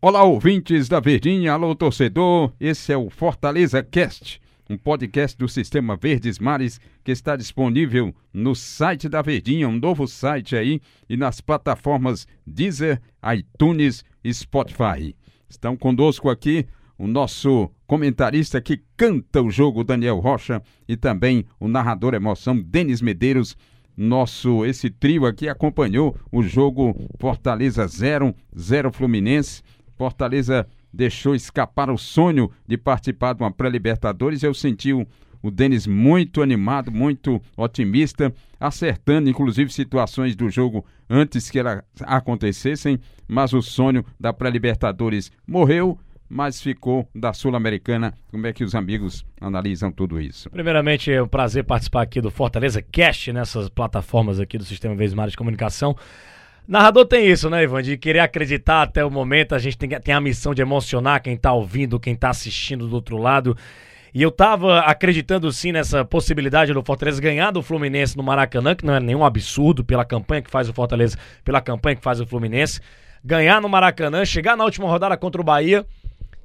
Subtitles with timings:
[0.00, 2.52] Olá, ouvintes da Verdinha, alô, torcedor.
[2.60, 4.40] Esse é o Fortaleza Cast,
[4.70, 10.06] um podcast do Sistema Verdes Mares que está disponível no site da Verdinha, um novo
[10.06, 13.00] site aí, e nas plataformas Deezer,
[13.34, 15.16] iTunes e Spotify.
[15.50, 16.64] Estão conosco aqui
[16.96, 23.02] o nosso comentarista que canta o jogo, Daniel Rocha, e também o narrador emoção, Denis
[23.02, 23.56] Medeiros.
[23.96, 29.60] Nosso, esse trio aqui acompanhou o jogo Fortaleza 0, 0 Fluminense.
[29.98, 34.44] Fortaleza deixou escapar o sonho de participar de uma pré-Libertadores.
[34.44, 35.04] Eu senti o,
[35.42, 43.00] o Denis muito animado, muito otimista, acertando inclusive situações do jogo antes que elas acontecessem,
[43.26, 45.98] mas o sonho da pré-Libertadores morreu
[46.30, 48.12] mas ficou da Sul-Americana.
[48.30, 50.50] Como é que os amigos analisam tudo isso?
[50.50, 55.14] Primeiramente, é um prazer participar aqui do Fortaleza Cast, nessas plataformas aqui do Sistema Vez
[55.14, 55.96] Mais de Comunicação.
[56.68, 57.82] Narrador tem isso, né, Ivan?
[57.82, 59.54] De querer acreditar até o momento.
[59.54, 62.94] A gente tem, tem a missão de emocionar quem tá ouvindo, quem tá assistindo do
[62.94, 63.56] outro lado.
[64.12, 68.84] E eu tava acreditando sim nessa possibilidade do Fortaleza ganhar do Fluminense no Maracanã, que
[68.84, 72.26] não é nenhum absurdo pela campanha que faz o Fortaleza, pela campanha que faz o
[72.26, 72.82] Fluminense.
[73.24, 75.86] Ganhar no Maracanã, chegar na última rodada contra o Bahia.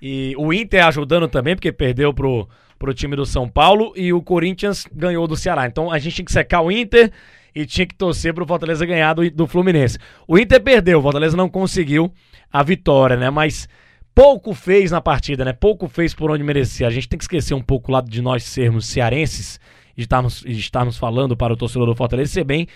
[0.00, 3.92] E o Inter ajudando também, porque perdeu pro, pro time do São Paulo.
[3.96, 5.66] E o Corinthians ganhou do Ceará.
[5.66, 7.10] Então a gente tinha que secar o Inter
[7.54, 9.98] e tinha que torcer pro Fortaleza ganhar do, do Fluminense.
[10.26, 12.12] O Inter perdeu, o Fortaleza não conseguiu
[12.52, 13.30] a vitória, né?
[13.30, 13.68] Mas
[14.14, 15.52] pouco fez na partida, né?
[15.52, 16.86] Pouco fez por onde merecia.
[16.86, 19.60] A gente tem que esquecer um pouco o lado de nós sermos cearenses
[19.96, 22.66] e estarmos, de estarmos falando para o torcedor do Fortaleza ser bem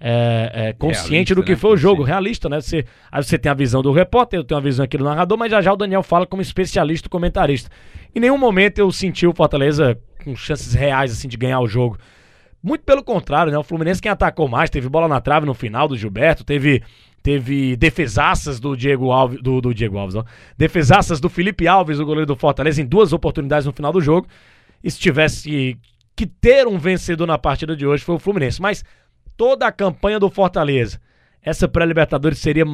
[0.00, 1.56] é, é, consciente realista, do que né?
[1.56, 2.60] foi o jogo, realista, né?
[2.60, 5.36] Você, aí você tem a visão do repórter, eu tenho a visão aqui do narrador,
[5.36, 7.68] mas já já o Daniel fala como especialista comentarista.
[8.14, 11.98] Em nenhum momento eu senti o Fortaleza com chances reais assim de ganhar o jogo.
[12.62, 13.58] Muito pelo contrário, né?
[13.58, 16.82] O Fluminense quem atacou mais, teve bola na trave no final do Gilberto, teve
[17.22, 20.24] teve defesaças do Diego Alves, do, do Diego Alves, ó.
[20.56, 24.26] defesaças do Felipe Alves, o goleiro do Fortaleza, em duas oportunidades no final do jogo.
[24.82, 25.76] E se tivesse
[26.16, 28.60] que ter um vencedor na partida de hoje foi o Fluminense.
[28.60, 28.84] Mas
[29.36, 31.00] toda a campanha do Fortaleza,
[31.42, 32.64] essa pré-Libertadores seria.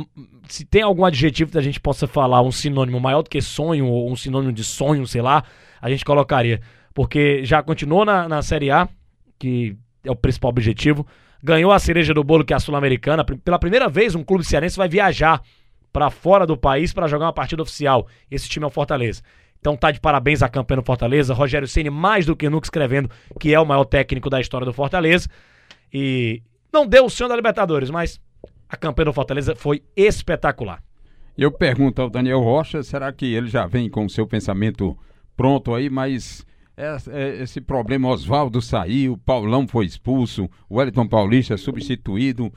[0.49, 3.87] Se tem algum adjetivo que a gente possa falar, um sinônimo maior do que sonho,
[3.87, 5.45] ou um sinônimo de sonho, sei lá,
[5.81, 6.61] a gente colocaria.
[6.95, 8.89] Porque já continuou na, na Série A,
[9.45, 11.07] que é o principal objetivo.
[11.43, 13.23] Ganhou a cereja do bolo, que é a Sul-Americana.
[13.23, 15.43] Pela primeira vez, um clube cearense vai viajar
[15.93, 18.07] para fora do país para jogar uma partida oficial.
[18.31, 19.21] Esse time é o Fortaleza.
[19.61, 21.35] Então tá de parabéns a campanha do Fortaleza.
[21.35, 24.73] Rogério Ceni mais do que nunca escrevendo que é o maior técnico da história do
[24.73, 25.29] Fortaleza.
[25.93, 28.19] E não deu o sonho da Libertadores, mas
[28.67, 30.83] a campanha do Fortaleza foi espetacular.
[31.37, 34.97] Eu pergunto ao Daniel Rocha, será que ele já vem com o seu pensamento
[35.37, 36.47] pronto aí, mas
[37.41, 42.53] esse problema, Oswaldo saiu, Paulão foi expulso, o Wellington Paulista substituído,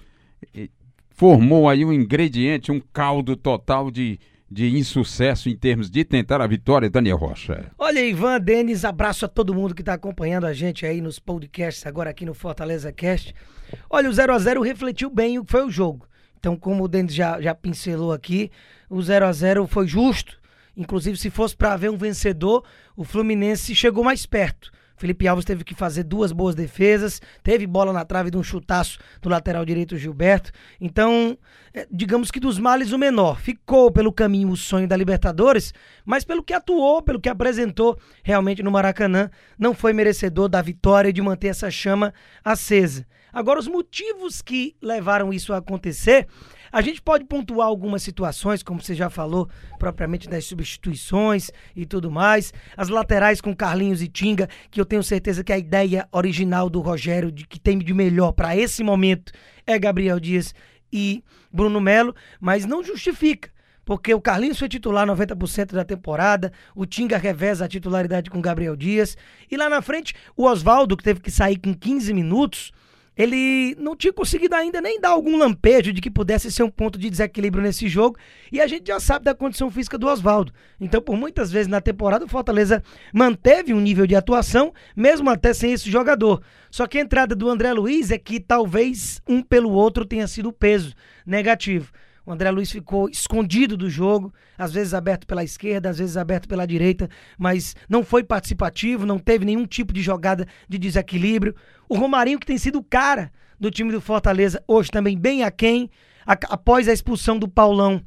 [1.09, 4.19] formou aí um ingrediente, um caldo total de,
[4.49, 7.71] de insucesso em termos de tentar a vitória, Daniel Rocha.
[7.77, 11.85] Olha, Ivan, Denis, abraço a todo mundo que está acompanhando a gente aí nos podcasts,
[11.85, 13.33] agora aqui no Fortaleza Cast.
[13.89, 16.07] Olha, o 0 a 0 refletiu bem o que foi o jogo.
[16.39, 18.51] Então, como o Denis já, já pincelou aqui,
[18.89, 20.36] o 0 a 0 foi justo,
[20.77, 22.63] Inclusive, se fosse para haver um vencedor,
[22.95, 24.71] o Fluminense chegou mais perto.
[24.95, 28.97] Felipe Alves teve que fazer duas boas defesas, teve bola na trave de um chutaço
[29.21, 30.51] do lateral direito Gilberto.
[30.81, 31.37] Então,
[31.73, 33.39] é, digamos que dos males o menor.
[33.39, 35.73] Ficou pelo caminho o sonho da Libertadores,
[36.03, 41.09] mas pelo que atuou, pelo que apresentou realmente no Maracanã, não foi merecedor da vitória
[41.09, 42.11] e de manter essa chama
[42.43, 43.05] acesa.
[43.37, 46.25] Agora, os motivos que levaram isso a acontecer
[46.71, 52.09] a gente pode pontuar algumas situações, como você já falou, propriamente das substituições e tudo
[52.09, 52.51] mais.
[52.75, 56.81] As laterais com Carlinhos e Tinga, que eu tenho certeza que a ideia original do
[56.81, 59.31] Rogério, de que tem de melhor para esse momento,
[59.67, 60.55] é Gabriel Dias
[60.91, 63.55] e Bruno Melo, mas não justifica
[63.85, 68.75] porque o Carlinhos foi titular 90% da temporada, o Tinga reveza a titularidade com Gabriel
[68.75, 69.15] Dias,
[69.49, 72.73] e lá na frente o Oswaldo, que teve que sair com 15 minutos,
[73.17, 76.99] ele não tinha conseguido ainda nem dar algum lampejo de que pudesse ser um ponto
[76.99, 78.17] de desequilíbrio nesse jogo.
[78.51, 80.53] E a gente já sabe da condição física do Oswaldo.
[80.79, 85.53] Então, por muitas vezes na temporada, o Fortaleza manteve um nível de atuação, mesmo até
[85.53, 86.41] sem esse jogador.
[86.69, 90.53] Só que a entrada do André Luiz é que talvez um pelo outro tenha sido
[90.53, 90.93] peso
[91.25, 91.91] negativo.
[92.27, 96.45] O André Luiz ficou escondido do jogo, às vezes aberto pela esquerda, às vezes aberto
[96.45, 101.55] pela direita, mas não foi participativo, não teve nenhum tipo de jogada de desequilíbrio.
[101.87, 105.89] O Romarinho, que tem sido o cara do time do Fortaleza, hoje também bem aquém,
[106.25, 108.03] a, após a expulsão do Paulão,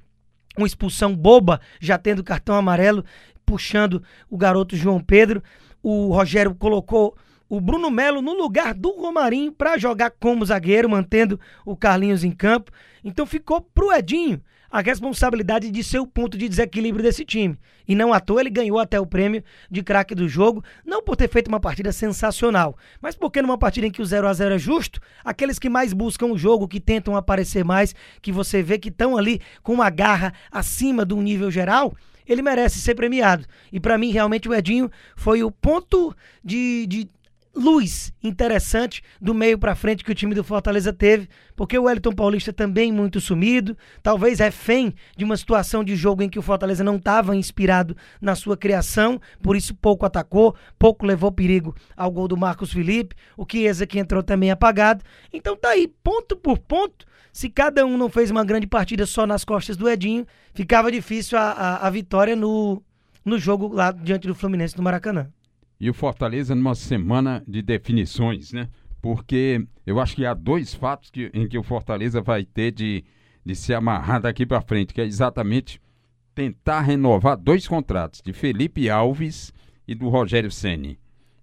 [0.55, 3.03] uma expulsão boba, já tendo cartão amarelo,
[3.47, 5.43] puxando o garoto João Pedro.
[5.83, 7.17] O Rogério colocou
[7.51, 12.31] o Bruno Melo no lugar do Romarinho para jogar como zagueiro, mantendo o Carlinhos em
[12.31, 12.71] campo.
[13.05, 17.59] Então ficou pro Edinho a responsabilidade de ser o ponto de desequilíbrio desse time.
[17.89, 21.17] E não à toa ele ganhou até o prêmio de craque do jogo, não por
[21.17, 24.55] ter feito uma partida sensacional, mas porque numa partida em que o 0 a 0
[24.55, 28.79] é justo, aqueles que mais buscam o jogo, que tentam aparecer mais, que você vê
[28.79, 31.93] que estão ali com uma garra acima do nível geral,
[32.25, 33.45] ele merece ser premiado.
[33.73, 36.15] E para mim, realmente, o Edinho foi o ponto
[36.45, 37.11] de, de
[37.55, 42.13] luz interessante do meio para frente que o time do Fortaleza teve, porque o Wellington
[42.13, 46.85] Paulista também muito sumido, talvez refém de uma situação de jogo em que o Fortaleza
[46.85, 52.29] não estava inspirado na sua criação, por isso pouco atacou, pouco levou perigo ao gol
[52.29, 55.05] do Marcos Felipe, o Chiesa que entrou também apagado.
[55.33, 59.27] Então tá aí, ponto por ponto, se cada um não fez uma grande partida só
[59.27, 62.83] nas costas do Edinho, ficava difícil a, a, a vitória no,
[63.25, 65.31] no jogo lá diante do Fluminense do Maracanã
[65.81, 68.69] e o Fortaleza numa semana de definições, né?
[69.01, 73.03] Porque eu acho que há dois fatos que, em que o Fortaleza vai ter de,
[73.45, 75.81] de se amarrar daqui para frente, que é exatamente
[76.35, 79.55] tentar renovar dois contratos, de Felipe Alves
[79.89, 80.99] e do Rogério Ceni.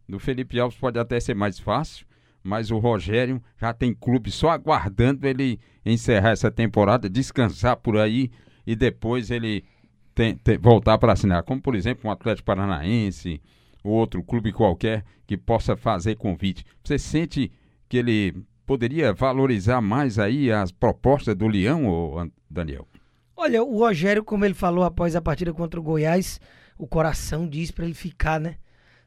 [0.07, 2.05] Do Felipe Alves pode até ser mais fácil,
[2.43, 8.29] mas o Rogério já tem clube só aguardando ele encerrar essa temporada, descansar por aí
[8.65, 9.65] e depois ele
[10.13, 13.41] tem, tem, voltar para assinar, como por exemplo um Atlético Paranaense,
[13.89, 16.65] outro clube qualquer que possa fazer convite.
[16.83, 17.51] Você sente
[17.89, 18.35] que ele
[18.65, 22.87] poderia valorizar mais aí as propostas do Leão, ou Daniel?
[23.35, 26.39] Olha, o Rogério, como ele falou após a partida contra o Goiás,
[26.77, 28.57] o coração diz para ele ficar, né?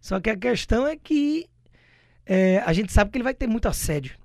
[0.00, 1.46] Só que a questão é que
[2.24, 4.16] é, a gente sabe que ele vai ter muito assédio.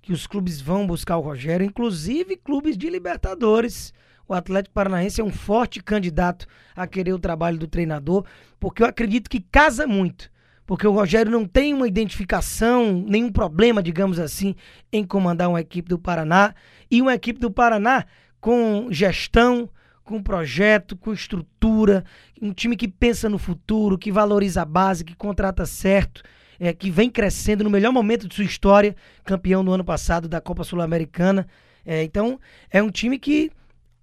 [0.00, 3.92] Que os clubes vão buscar o Rogério, inclusive clubes de Libertadores
[4.26, 8.24] o Atlético Paranaense é um forte candidato a querer o trabalho do treinador,
[8.58, 10.32] porque eu acredito que casa muito.
[10.66, 14.54] Porque o Rogério não tem uma identificação, nenhum problema, digamos assim,
[14.90, 16.54] em comandar uma equipe do Paraná.
[16.90, 18.06] E uma equipe do Paraná
[18.40, 19.68] com gestão,
[20.02, 22.04] com projeto, com estrutura,
[22.40, 26.22] um time que pensa no futuro, que valoriza a base, que contrata certo,
[26.58, 30.40] é, que vem crescendo no melhor momento de sua história, campeão no ano passado da
[30.40, 31.46] Copa Sul-Americana.
[31.84, 33.50] É, então, é um time que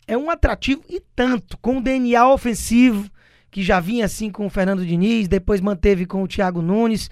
[0.07, 3.09] é um atrativo e tanto, com o DNA ofensivo,
[3.49, 7.09] que já vinha assim com o Fernando Diniz, depois manteve com o Thiago Nunes.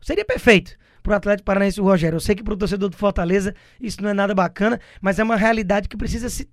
[0.00, 2.16] Seria perfeito para o Atlético Paranaense o Rogério.
[2.16, 5.24] Eu sei que para o torcedor do Fortaleza isso não é nada bacana, mas é
[5.24, 6.48] uma realidade que precisa se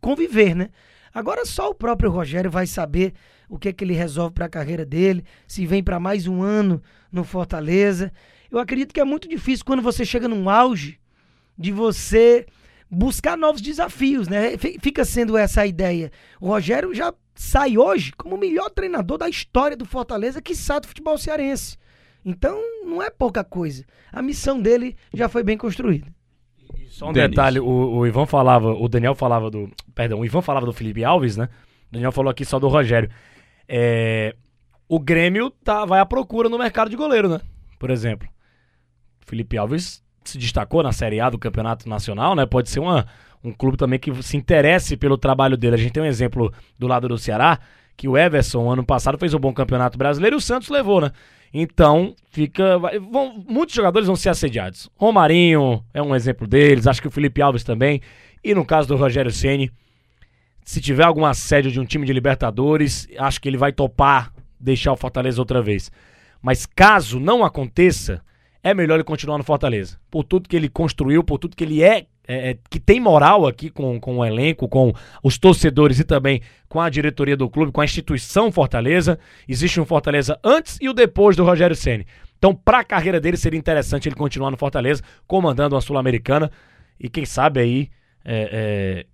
[0.00, 0.70] conviver, né?
[1.14, 3.14] Agora só o próprio Rogério vai saber
[3.48, 6.42] o que é que ele resolve para a carreira dele, se vem para mais um
[6.42, 8.12] ano no Fortaleza.
[8.50, 10.98] Eu acredito que é muito difícil quando você chega num auge
[11.56, 12.46] de você
[12.90, 14.56] buscar novos desafios, né?
[14.56, 16.10] Fica sendo essa a ideia.
[16.40, 20.82] O Rogério já sai hoje como o melhor treinador da história do Fortaleza, que sabe
[20.82, 21.76] do futebol cearense.
[22.24, 23.84] Então, não é pouca coisa.
[24.12, 26.06] A missão dele já foi bem construída.
[26.88, 27.30] Só um Denis.
[27.30, 29.70] detalhe, o, o, Ivan falava, o Daniel falava do.
[29.94, 31.48] Perdão, o Ivan falava do Felipe Alves, né?
[31.88, 33.10] O Daniel falou aqui só do Rogério.
[33.68, 34.34] É,
[34.88, 37.40] o Grêmio tá, vai à procura no mercado de goleiro, né?
[37.78, 38.28] Por exemplo.
[39.20, 42.46] Felipe Alves se destacou na Série A do Campeonato Nacional, né?
[42.46, 43.06] Pode ser uma,
[43.42, 45.74] um clube também que se interesse pelo trabalho dele.
[45.74, 47.58] A gente tem um exemplo do lado do Ceará,
[47.96, 51.10] que o Everson, ano passado, fez um bom campeonato brasileiro e o Santos levou, né?
[51.52, 52.78] Então, fica.
[53.10, 54.90] Vão, muitos jogadores vão ser assediados.
[54.96, 58.00] Romarinho é um exemplo deles, acho que o Felipe Alves também.
[58.44, 59.70] E no caso do Rogério Ceni,
[60.64, 64.92] se tiver algum assédio de um time de Libertadores, acho que ele vai topar deixar
[64.92, 65.90] o Fortaleza outra vez.
[66.42, 68.20] Mas caso não aconteça,
[68.66, 69.96] é melhor ele continuar no Fortaleza.
[70.10, 73.46] Por tudo que ele construiu, por tudo que ele é, é, é, que tem moral
[73.46, 74.92] aqui com, com o elenco, com
[75.22, 79.20] os torcedores e também com a diretoria do clube, com a instituição Fortaleza.
[79.46, 82.04] Existe um Fortaleza antes e o depois do Rogério Ceni.
[82.36, 86.50] Então, para a carreira dele, seria interessante ele continuar no Fortaleza, comandando a Sul-Americana
[86.98, 87.88] e quem sabe aí
[88.24, 89.06] é, é,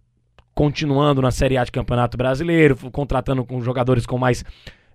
[0.54, 4.42] continuando na Série A de Campeonato Brasileiro, contratando com jogadores com mais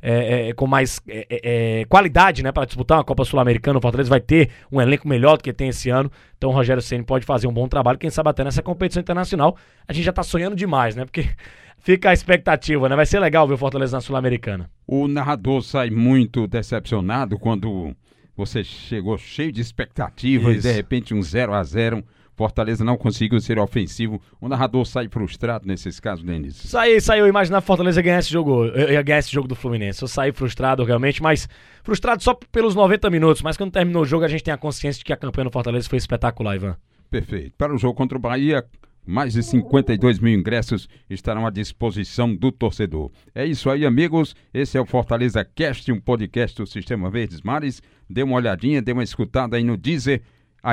[0.01, 3.79] é, é, com mais é, é, é qualidade né, para disputar uma Copa Sul-Americana.
[3.79, 6.11] O Fortaleza vai ter um elenco melhor do que tem esse ano.
[6.37, 9.57] Então o Rogério Senna pode fazer um bom trabalho, quem sabe até nessa competição internacional.
[9.87, 11.05] A gente já está sonhando demais, né?
[11.05, 11.25] Porque
[11.79, 12.95] fica a expectativa, né?
[12.95, 14.69] Vai ser legal ver o Fortaleza na Sul-Americana.
[14.85, 17.95] O narrador sai muito decepcionado quando
[18.35, 22.03] você chegou cheio de expectativas e de repente um 0 a 0
[22.37, 24.21] Fortaleza não conseguiu ser ofensivo.
[24.39, 26.55] O narrador sai frustrado nesses casos, Denis?
[26.55, 27.25] Saí, saiu.
[27.25, 28.65] Imaginar Fortaleza ganhar esse jogo.
[28.65, 30.03] Eu ia ganhar esse jogo do Fluminense.
[30.03, 31.49] Eu saí frustrado, realmente, mas
[31.83, 33.41] frustrado só pelos 90 minutos.
[33.41, 35.51] Mas quando terminou o jogo, a gente tem a consciência de que a campanha do
[35.51, 36.77] Fortaleza foi espetacular, Ivan.
[37.09, 37.53] Perfeito.
[37.57, 38.63] Para o jogo contra o Bahia,
[39.03, 43.09] mais de 52 mil ingressos estarão à disposição do torcedor.
[43.33, 44.35] É isso aí, amigos.
[44.53, 47.81] Esse é o Fortaleza Cast, um podcast do Sistema Verdes Mares.
[48.07, 50.21] Dê uma olhadinha, dê uma escutada aí no Deezer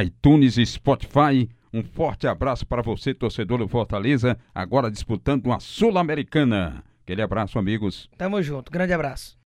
[0.03, 1.49] iTunes e Spotify.
[1.73, 6.85] Um forte abraço para você, torcedor do Fortaleza, agora disputando uma Sul-Americana.
[7.03, 8.09] Aquele abraço, amigos.
[8.17, 8.71] Tamo junto.
[8.71, 9.37] Grande abraço.